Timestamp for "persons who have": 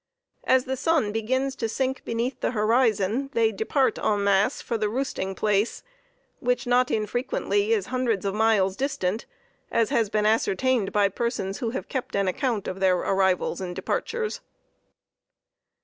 11.07-11.87